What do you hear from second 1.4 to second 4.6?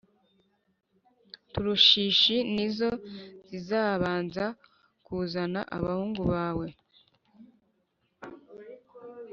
Tarushishi ni zo zizabanza